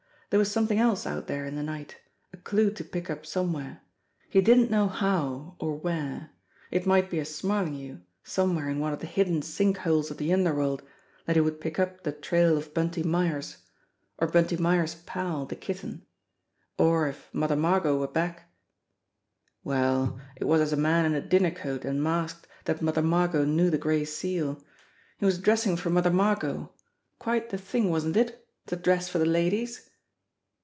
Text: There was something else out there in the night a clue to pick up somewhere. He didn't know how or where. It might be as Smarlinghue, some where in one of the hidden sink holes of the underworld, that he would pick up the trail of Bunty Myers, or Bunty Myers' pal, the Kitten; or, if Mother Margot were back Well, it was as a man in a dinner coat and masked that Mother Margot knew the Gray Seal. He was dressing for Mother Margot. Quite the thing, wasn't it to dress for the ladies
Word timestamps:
There 0.31 0.39
was 0.39 0.49
something 0.49 0.79
else 0.79 1.05
out 1.05 1.27
there 1.27 1.45
in 1.45 1.57
the 1.57 1.61
night 1.61 1.97
a 2.31 2.37
clue 2.37 2.71
to 2.75 2.85
pick 2.85 3.09
up 3.09 3.25
somewhere. 3.25 3.81
He 4.29 4.39
didn't 4.39 4.71
know 4.71 4.87
how 4.87 5.57
or 5.59 5.75
where. 5.75 6.29
It 6.71 6.85
might 6.85 7.09
be 7.09 7.19
as 7.19 7.35
Smarlinghue, 7.35 7.99
some 8.23 8.55
where 8.55 8.69
in 8.69 8.79
one 8.79 8.93
of 8.93 8.99
the 8.99 9.07
hidden 9.07 9.41
sink 9.41 9.79
holes 9.79 10.09
of 10.09 10.15
the 10.15 10.31
underworld, 10.31 10.83
that 11.25 11.35
he 11.35 11.41
would 11.41 11.59
pick 11.59 11.77
up 11.79 12.03
the 12.03 12.13
trail 12.13 12.55
of 12.57 12.73
Bunty 12.73 13.03
Myers, 13.03 13.57
or 14.19 14.27
Bunty 14.27 14.55
Myers' 14.55 14.95
pal, 15.05 15.45
the 15.45 15.57
Kitten; 15.57 16.05
or, 16.77 17.09
if 17.09 17.27
Mother 17.33 17.57
Margot 17.57 17.97
were 17.99 18.07
back 18.07 18.49
Well, 19.65 20.17
it 20.37 20.45
was 20.45 20.61
as 20.61 20.71
a 20.71 20.77
man 20.77 21.03
in 21.03 21.13
a 21.13 21.19
dinner 21.19 21.51
coat 21.51 21.83
and 21.83 22.01
masked 22.01 22.47
that 22.63 22.81
Mother 22.81 23.01
Margot 23.03 23.43
knew 23.43 23.69
the 23.69 23.77
Gray 23.77 24.05
Seal. 24.05 24.63
He 25.17 25.25
was 25.25 25.39
dressing 25.39 25.75
for 25.75 25.89
Mother 25.89 26.09
Margot. 26.09 26.71
Quite 27.19 27.49
the 27.49 27.57
thing, 27.57 27.89
wasn't 27.89 28.15
it 28.15 28.47
to 28.67 28.77
dress 28.77 29.09
for 29.09 29.19
the 29.19 29.25
ladies 29.25 29.89